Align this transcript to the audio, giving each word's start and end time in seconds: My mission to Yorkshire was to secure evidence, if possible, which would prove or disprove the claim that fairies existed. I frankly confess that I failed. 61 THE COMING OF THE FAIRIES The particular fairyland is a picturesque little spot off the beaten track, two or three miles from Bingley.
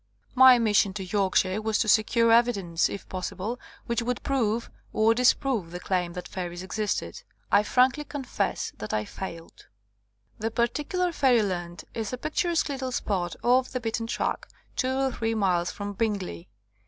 My 0.33 0.57
mission 0.57 0.93
to 0.93 1.03
Yorkshire 1.05 1.61
was 1.61 1.77
to 1.77 1.87
secure 1.87 2.31
evidence, 2.31 2.89
if 2.89 3.07
possible, 3.07 3.59
which 3.85 4.01
would 4.01 4.23
prove 4.23 4.71
or 4.93 5.13
disprove 5.13 5.69
the 5.69 5.79
claim 5.79 6.13
that 6.13 6.27
fairies 6.27 6.63
existed. 6.63 7.21
I 7.51 7.61
frankly 7.61 8.03
confess 8.03 8.73
that 8.79 8.95
I 8.95 9.05
failed. 9.05 9.51
61 9.51 9.51
THE 9.59 9.59
COMING 9.59 9.79
OF 9.79 9.85
THE 9.85 10.41
FAIRIES 10.41 10.41
The 10.41 10.67
particular 10.67 11.11
fairyland 11.13 11.83
is 11.93 12.13
a 12.13 12.17
picturesque 12.17 12.69
little 12.69 12.91
spot 12.91 13.35
off 13.43 13.69
the 13.69 13.79
beaten 13.79 14.07
track, 14.07 14.47
two 14.75 14.89
or 14.89 15.11
three 15.11 15.35
miles 15.35 15.69
from 15.69 15.93
Bingley. 15.93 16.49